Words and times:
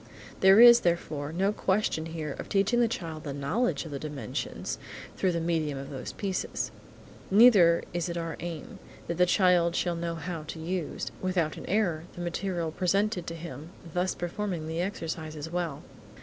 There 0.39 0.59
is, 0.59 0.79
therefore, 0.79 1.31
no 1.31 1.51
question 1.53 2.07
here 2.07 2.31
of 2.39 2.49
teaching 2.49 2.79
the 2.79 2.87
child 2.87 3.23
the 3.23 3.33
knowledge 3.35 3.85
of 3.85 3.91
the 3.91 3.99
dimensions, 3.99 4.79
through 5.15 5.31
the 5.31 5.39
medium 5.39 5.77
of 5.77 5.91
these 5.91 6.11
pieces. 6.11 6.71
Neither 7.29 7.83
is 7.93 8.09
it 8.09 8.17
our 8.17 8.35
aim 8.39 8.79
that 9.05 9.17
the 9.17 9.27
child 9.27 9.75
shall 9.75 9.95
know 9.95 10.15
how 10.15 10.41
to 10.41 10.57
use, 10.59 11.11
without 11.21 11.55
an 11.55 11.67
error, 11.67 12.05
the 12.15 12.21
material 12.21 12.71
presented 12.71 13.27
to 13.27 13.35
him 13.35 13.69
thus 13.93 14.15
performing 14.15 14.65
the 14.65 14.81
exercises 14.81 15.51
well. 15.51 15.83